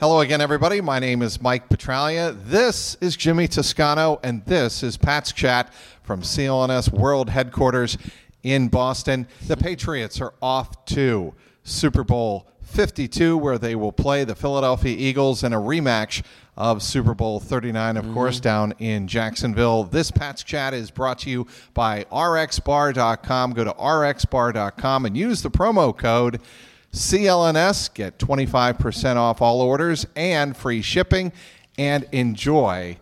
[0.00, 0.80] Hello again, everybody.
[0.80, 2.34] My name is Mike Petraglia.
[2.46, 7.98] This is Jimmy Toscano, and this is Pat's Chat from CLNS World Headquarters
[8.42, 9.28] in Boston.
[9.46, 15.44] The Patriots are off to Super Bowl 52, where they will play the Philadelphia Eagles
[15.44, 16.22] in a rematch
[16.56, 18.42] of Super Bowl 39, of course, mm-hmm.
[18.44, 19.84] down in Jacksonville.
[19.84, 23.52] This Pat's Chat is brought to you by RxBar.com.
[23.52, 26.40] Go to RxBar.com and use the promo code
[26.92, 27.94] CLNS.
[27.94, 31.32] Get 25% off all orders and free shipping,
[31.78, 32.98] and enjoy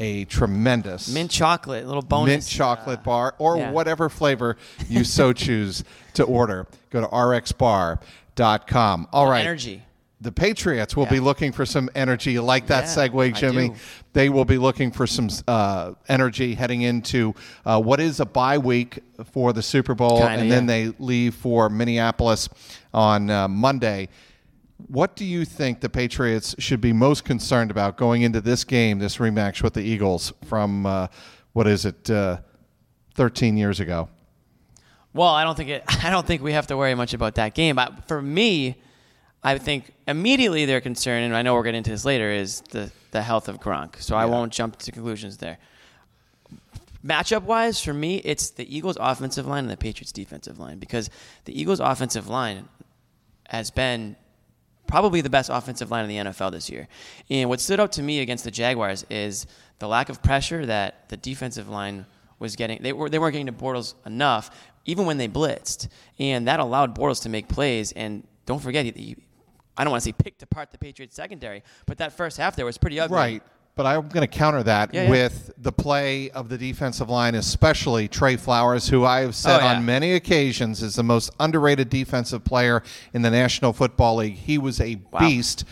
[0.00, 2.28] a tremendous Mint chocolate, little bonus.
[2.28, 3.70] mint chocolate bar or yeah.
[3.70, 4.56] whatever flavor
[4.88, 6.66] you so choose to order.
[6.90, 9.08] Go to rxbar.com.
[9.12, 9.40] All right.
[9.40, 9.82] Energy.
[10.24, 12.38] The Patriots will be looking for some energy.
[12.38, 13.74] Like that Yeah, segue, Jimmy?
[14.14, 17.34] They will be looking for some uh, energy heading into
[17.66, 19.00] uh, what is a bye week
[19.32, 22.48] for the Super Bowl, Kinda, and then they leave for Minneapolis
[22.94, 24.08] on uh, Monday.
[24.86, 29.00] What do you think the Patriots should be most concerned about going into this game,
[29.00, 31.08] this rematch with the Eagles from uh,
[31.52, 32.38] what is it, uh,
[33.14, 34.08] 13 years ago?
[35.12, 35.84] Well, I don't think it.
[36.02, 37.76] I don't think we have to worry much about that game.
[37.76, 38.76] But for me,
[39.44, 42.90] I think immediately their concern, and I know we're getting into this later, is the
[43.10, 44.02] the health of Gronk.
[44.02, 45.58] So I won't jump to conclusions there.
[47.04, 51.10] Matchup wise, for me, it's the Eagles' offensive line and the Patriots' defensive line because
[51.44, 52.68] the Eagles' offensive line
[53.48, 54.16] has been
[54.86, 56.88] probably the best offensive line in the NFL this year.
[57.30, 59.46] And what stood out to me against the Jaguars is
[59.78, 62.06] the lack of pressure that the defensive line
[62.38, 62.82] was getting.
[62.82, 64.50] They were they weren't getting to Bortles enough,
[64.86, 67.92] even when they blitzed, and that allowed Bortles to make plays.
[67.92, 69.16] And don't forget, he,
[69.76, 72.64] I don't want to say picked apart the Patriots secondary, but that first half there
[72.66, 73.16] was pretty ugly.
[73.16, 73.42] Right.
[73.76, 75.10] But I'm going to counter that Yeah, yeah.
[75.10, 79.64] with the play of the defensive line, especially Trey Flowers, who I have said Oh,
[79.64, 79.74] yeah.
[79.74, 84.34] on many occasions is the most underrated defensive player in the National Football League.
[84.36, 85.64] He was a beast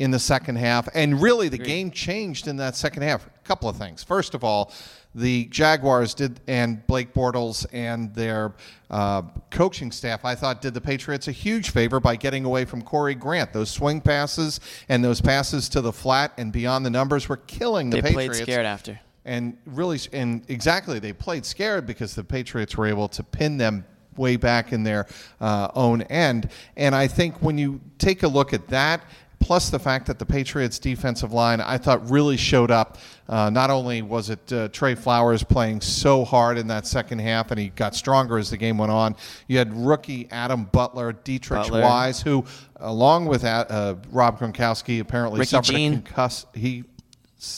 [0.00, 0.88] in the second half.
[0.94, 3.26] And really, the game changed in that second half.
[3.26, 4.02] A couple of things.
[4.02, 4.72] First of all,
[5.14, 8.54] the Jaguars did, and Blake Bortles and their
[8.88, 12.80] uh, coaching staff, I thought, did the Patriots a huge favor by getting away from
[12.80, 13.52] Corey Grant.
[13.52, 14.58] Those swing passes
[14.88, 18.38] and those passes to the flat and beyond the numbers were killing the They Patriots.
[18.38, 18.98] played scared after.
[19.26, 23.84] And really, and exactly, they played scared because the Patriots were able to pin them
[24.16, 25.06] way back in their
[25.42, 26.48] uh, own end.
[26.76, 29.02] And I think when you take a look at that,
[29.40, 32.98] plus the fact that the Patriots' defensive line, I thought really showed up.
[33.28, 37.50] Uh, not only was it uh, Trey Flowers playing so hard in that second half,
[37.50, 39.16] and he got stronger as the game went on.
[39.48, 41.82] You had rookie Adam Butler, Deatrich Butler.
[41.82, 42.44] Wise, who,
[42.76, 45.94] along with uh, Rob Gronkowski, apparently Ricky suffered Jean.
[45.94, 46.46] a concuss.
[46.54, 46.84] He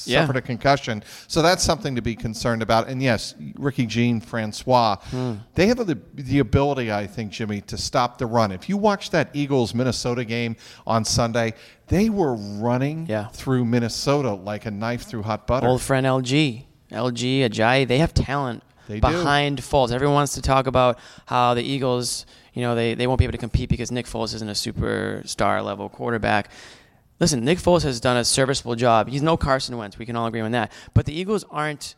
[0.07, 0.21] Yeah.
[0.21, 1.03] suffered a concussion.
[1.27, 2.89] So that's something to be concerned about.
[2.89, 5.35] And yes, Ricky Jean Francois, Hmm.
[5.55, 8.53] they have the, the ability, I think, Jimmy, to stop the run.
[8.53, 10.57] If you watch that Eagles Minnesota game
[10.87, 11.55] on Sunday,
[11.89, 13.29] they were running Yeah.
[13.29, 15.67] through Minnesota like a knife through hot butter.
[15.67, 19.01] Old friend LG, LG, Ajayi, they have talent They do.
[19.01, 19.91] behind Foles.
[19.93, 23.33] Everyone wants to talk about how the Eagles, you know, they, they won't be able
[23.33, 26.51] to compete because Nick Foles isn't a superstar level quarterback.
[27.21, 29.09] Listen, Nick Foles has done a serviceable job.
[29.09, 29.99] He's no Carson Wentz.
[29.99, 30.73] We can all agree on that.
[30.93, 31.95] But the Eagles aren't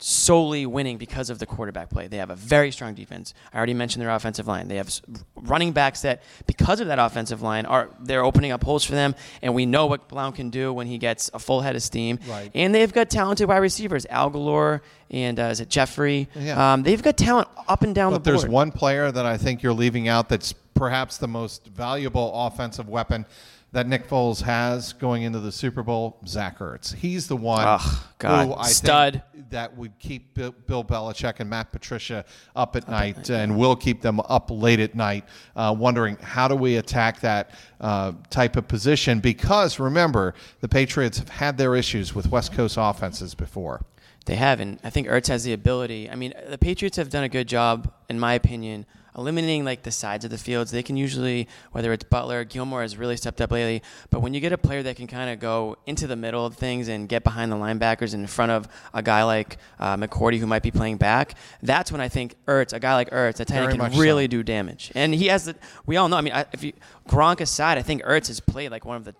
[0.00, 2.06] solely winning because of the quarterback play.
[2.06, 3.34] They have a very strong defense.
[3.52, 4.68] I already mentioned their offensive line.
[4.68, 4.88] They have
[5.34, 9.16] running backs that, because of that offensive line, are they're opening up holes for them.
[9.42, 12.20] And we know what Blount can do when he gets a full head of steam.
[12.28, 12.50] Right.
[12.54, 16.28] And they've got talented wide receivers, Al Galore and uh, is it Jeffery?
[16.34, 16.74] Yeah.
[16.74, 18.42] Um, they've got talent up and down But the board.
[18.42, 22.88] there's one player that I think you're leaving out that's perhaps the most valuable offensive
[22.88, 23.26] weapon
[23.72, 26.94] that Nick Foles has going into the Super Bowl, Zach Ertz.
[26.94, 28.46] He's the one Ugh, God.
[28.46, 29.22] who I Stud.
[29.32, 32.24] think that would keep Bill Bill Belichick and Matt Patricia
[32.56, 35.24] up at night and will keep them up late at night,
[35.54, 37.50] uh, wondering how do we attack that
[37.80, 39.20] uh, type of position?
[39.20, 43.84] Because remember, the Patriots have had their issues with West Coast offenses before.
[44.24, 46.10] They have, and I think Ertz has the ability.
[46.10, 48.84] I mean, the Patriots have done a good job, in my opinion,
[49.18, 50.70] eliminating like the sides of the fields.
[50.70, 53.82] They can usually, whether it's Butler, Gilmore has really stepped up lately.
[54.10, 56.54] But when you get a player that can kind of go into the middle of
[56.54, 60.46] things and get behind the linebackers in front of a guy like uh, McCourty who
[60.46, 63.68] might be playing back, that's when I think Ertz, a guy like Ertz, a tight
[63.68, 64.28] end can really so.
[64.28, 64.92] do damage.
[64.94, 65.56] And he has the.
[65.84, 66.16] We all know.
[66.16, 66.72] I mean, if you
[67.08, 69.14] Gronk aside, I think Ertz has played like one of the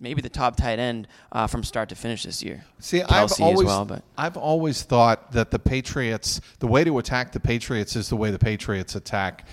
[0.00, 2.64] maybe the top tight end uh, from start to finish this year.
[2.78, 4.02] See, Kelce I've always, well.
[4.16, 8.30] I've always thought that the Patriots, the way to attack the Patriots is the way
[8.30, 9.46] the Patriots attack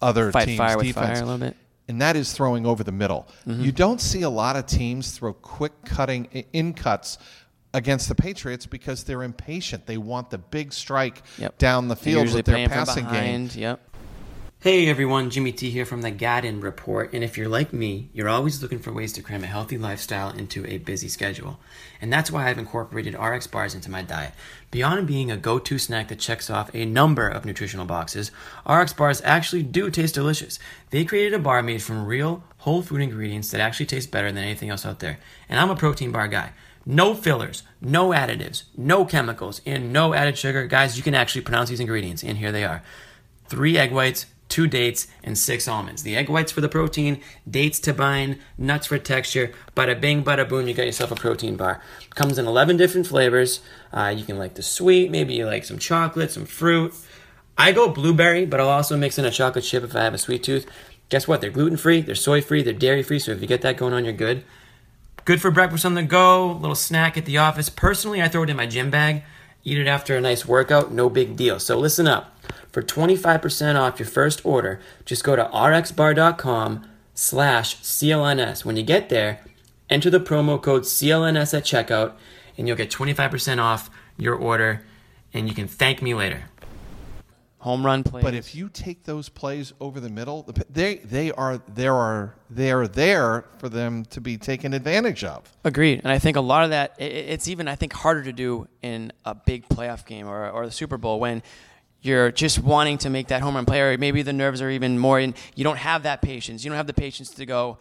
[0.00, 0.86] other Fight teams' fire defense.
[0.86, 1.56] With fire a little bit.
[1.86, 3.28] And that is throwing over the middle.
[3.46, 3.62] Mm-hmm.
[3.62, 7.18] You don't see a lot of teams throw quick cutting in cuts
[7.74, 9.84] against the Patriots because they're impatient.
[9.86, 11.58] They want the big strike yep.
[11.58, 13.50] down the field with their passing game.
[13.52, 13.80] Yep.
[14.64, 17.12] Hey everyone, Jimmy T here from the Garden Report.
[17.12, 20.30] And if you're like me, you're always looking for ways to cram a healthy lifestyle
[20.30, 21.60] into a busy schedule.
[22.00, 24.32] And that's why I've incorporated RX bars into my diet.
[24.70, 28.30] Beyond being a go to snack that checks off a number of nutritional boxes,
[28.66, 30.58] RX bars actually do taste delicious.
[30.88, 34.44] They created a bar made from real, whole food ingredients that actually taste better than
[34.44, 35.18] anything else out there.
[35.46, 36.52] And I'm a protein bar guy.
[36.86, 40.66] No fillers, no additives, no chemicals, and no added sugar.
[40.66, 42.82] Guys, you can actually pronounce these ingredients, and here they are
[43.46, 46.04] three egg whites two dates, and six almonds.
[46.04, 47.20] The egg whites for the protein,
[47.50, 49.52] dates to bind, nuts for texture.
[49.76, 51.82] Bada bing, bada boom, you got yourself a protein bar.
[52.14, 53.62] Comes in 11 different flavors.
[53.92, 56.94] Uh, you can like the sweet, maybe you like some chocolate, some fruit.
[57.58, 60.18] I go blueberry, but I'll also mix in a chocolate chip if I have a
[60.18, 60.66] sweet tooth.
[61.08, 61.40] Guess what?
[61.40, 63.92] They're gluten free, they're soy free, they're dairy free, so if you get that going
[63.92, 64.44] on, you're good.
[65.24, 67.68] Good for breakfast on the go, little snack at the office.
[67.68, 69.24] Personally, I throw it in my gym bag,
[69.64, 71.58] eat it after a nice workout, no big deal.
[71.58, 72.33] So listen up.
[72.74, 76.84] For 25% off your first order, just go to rxbar.com
[77.14, 78.64] slash CLNS.
[78.64, 79.38] When you get there,
[79.88, 82.14] enter the promo code CLNS at checkout,
[82.58, 84.84] and you'll get 25% off your order,
[85.32, 86.50] and you can thank me later.
[87.58, 88.24] Home run plays.
[88.24, 92.72] But if you take those plays over the middle, they they are there are they
[92.72, 95.50] are there for them to be taken advantage of.
[95.62, 98.66] Agreed, and I think a lot of that it's even I think harder to do
[98.82, 101.42] in a big playoff game or or the Super Bowl when
[102.04, 104.98] you're just wanting to make that home run play, or maybe the nerves are even
[104.98, 106.62] more, and you don't have that patience.
[106.62, 107.78] You don't have the patience to go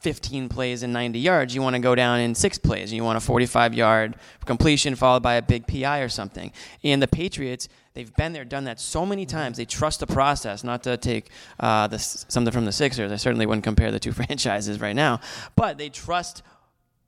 [0.00, 1.54] 15 plays and 90 yards.
[1.54, 4.96] You want to go down in six plays, and you want a 45 yard completion
[4.96, 6.50] followed by a big PI or something.
[6.82, 9.58] And the Patriots, they've been there, done that so many times.
[9.58, 11.30] They trust the process, not to take
[11.60, 13.12] uh, the, something from the Sixers.
[13.12, 15.20] I certainly wouldn't compare the two franchises right now,
[15.54, 16.42] but they trust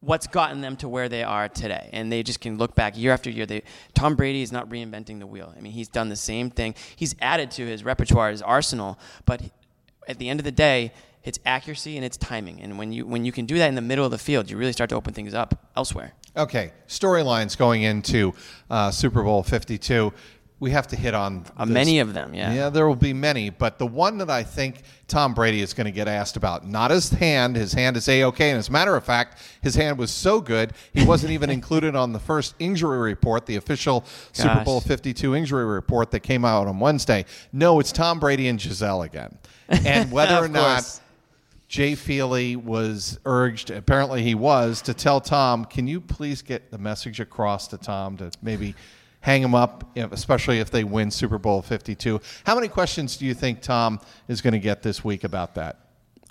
[0.05, 1.91] what's gotten them to where they are today.
[1.93, 3.47] And they just can look back year after year.
[3.47, 3.63] They,
[3.95, 5.53] Tom Brady is not reinventing the wheel.
[5.57, 6.75] I mean, he's done the same thing.
[6.97, 9.43] He's added to his repertoire, his arsenal, but
[10.07, 10.93] at the end of the day,
[11.25, 12.61] it's accuracy and it's timing.
[12.61, 14.59] And when you when you can do that in the middle of the field, you
[14.59, 16.13] really start to open things up elsewhere.
[16.37, 18.35] Okay, storylines going into
[18.69, 20.13] uh, Super Bowl 52
[20.65, 22.33] we have to hit on uh, many of them.
[22.33, 25.75] Yeah, yeah, there will be many, but the one that I think Tom Brady is
[25.75, 27.55] going to get asked about, not his hand.
[27.55, 30.41] His hand is a okay, and as a matter of fact, his hand was so
[30.41, 34.09] good he wasn't even included on the first injury report, the official Gosh.
[34.33, 37.27] Super Bowl Fifty Two injury report that came out on Wednesday.
[37.53, 39.37] No, it's Tom Brady and Gisele again,
[39.69, 41.01] and whether or not.
[41.67, 46.79] Jay Feely was urged, apparently he was, to tell Tom, can you please get the
[46.79, 48.77] message across to Tom to maybe
[49.25, 52.21] hang them up, especially if they win Super Bowl 52.
[52.45, 53.99] How many questions do you think Tom
[54.29, 55.79] is going to get this week about that?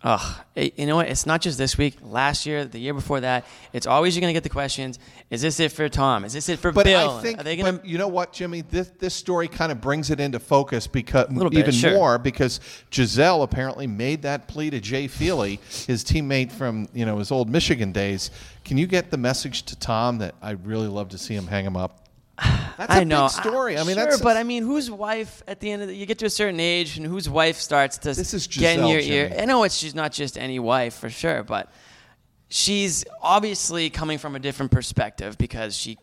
[0.03, 1.07] Oh, you know what?
[1.07, 1.95] It's not just this week.
[2.03, 4.99] Last year, the year before that, it's always you're going to get the questions:
[5.31, 6.23] Is this it for Tom?
[6.25, 7.09] Is this it for but Bill?
[7.09, 7.79] I think, Are they gonna...
[7.85, 8.61] you know what, Jimmy?
[8.61, 11.93] This this story kind of brings it into focus because bit, even sure.
[11.93, 12.59] more because
[12.91, 17.49] Gisele apparently made that plea to Jay Feely, his teammate from you know his old
[17.49, 18.29] Michigan days.
[18.65, 21.65] Can you get the message to Tom that I'd really love to see him hang
[21.65, 22.02] him up?
[22.77, 23.23] That's a I know.
[23.23, 23.77] big story.
[23.77, 26.05] I mean, sure, that's but I mean, whose wife at the end of the you
[26.05, 29.01] get to a certain age and whose wife starts to this is get in your
[29.01, 29.15] Jimmy.
[29.15, 29.35] ear.
[29.39, 31.71] I know it's she's not just any wife for sure, but
[32.49, 35.97] she's obviously coming from a different perspective because she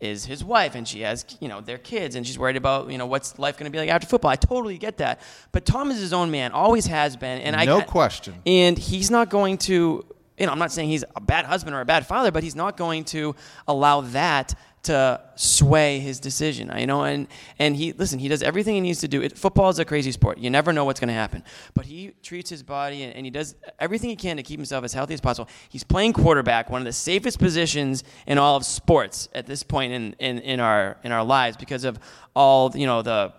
[0.00, 2.98] is his wife and she has you know their kids and she's worried about you
[2.98, 4.30] know what's life going to be like after football.
[4.30, 5.20] I totally get that,
[5.52, 8.34] but Tom is his own man, always has been, and no I no question.
[8.44, 10.04] And he's not going to.
[10.38, 12.56] You know, I'm not saying he's a bad husband or a bad father, but he's
[12.56, 13.34] not going to
[13.68, 16.72] allow that to sway his decision.
[16.76, 18.18] You know, and and he listen.
[18.18, 19.22] He does everything he needs to do.
[19.22, 20.38] It, football is a crazy sport.
[20.38, 21.44] You never know what's going to happen.
[21.74, 24.84] But he treats his body and, and, he does everything he can to keep himself
[24.84, 25.48] as healthy as possible.
[25.68, 29.92] He's playing quarterback, one of the safest positions in all of sports at this point
[29.92, 31.98] in in, in our in our lives because of
[32.34, 33.32] all you know the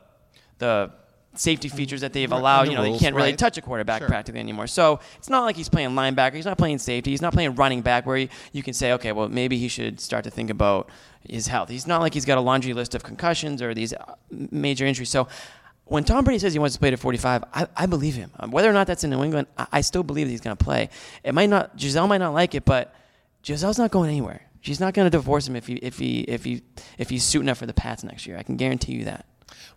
[0.59, 0.91] the
[1.35, 2.67] safety features that they've allowed.
[2.67, 3.37] You know, rules, you can't really right.
[3.37, 4.07] touch a quarterback sure.
[4.07, 4.67] practically anymore.
[4.67, 6.35] So it's not like he's playing linebacker.
[6.35, 7.11] He's not playing safety.
[7.11, 9.99] He's not playing running back where you, you can say, okay, well, maybe he should
[9.99, 10.89] start to think about
[11.27, 11.69] his health.
[11.69, 15.09] He's not like he's got a laundry list of concussions or these uh, major injuries.
[15.09, 15.27] So
[15.85, 18.31] when Tom Brady says he wants to play to 45, I, I believe him.
[18.39, 20.55] Um, whether or not that's in New England, I, I still believe that he's going
[20.55, 20.89] to play.
[21.23, 22.95] It might not, Gisele might not like it, but
[23.43, 24.41] Gisele's not going anywhere.
[24.63, 26.61] She's not going to divorce him if he if he if he
[26.97, 28.37] if he's suiting up for the Pats next year.
[28.37, 29.25] I can guarantee you that.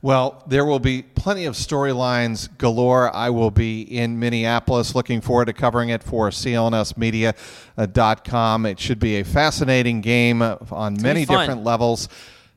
[0.02, 3.14] Well, there will be plenty of storylines galore.
[3.14, 8.66] I will be in Minneapolis looking forward to covering it for clnsmedia.com.
[8.66, 12.08] It should be a fascinating game on many different levels.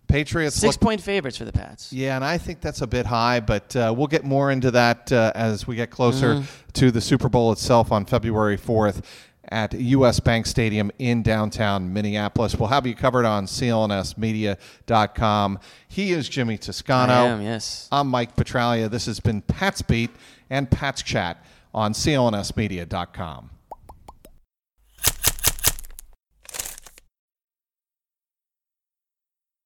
[0.08, 1.94] Patriots Six look- point favorites for the Pats.
[1.94, 5.12] Yeah, and I think that's a bit high, but uh, we'll get more into that
[5.12, 6.44] uh, as we get closer
[6.74, 9.04] to the Super Bowl itself on February 4th
[9.50, 12.56] at US Bank Stadium in downtown Minneapolis.
[12.56, 15.60] We'll have you covered on clnsmedia.com.
[15.88, 17.14] He is Jimmy Toscano.
[17.14, 17.88] I am, yes.
[17.92, 18.90] I'm Mike Petraglia.
[18.90, 20.12] This has been Pat's Beat
[20.50, 23.50] and Pat's Chat on clnsmedia.com.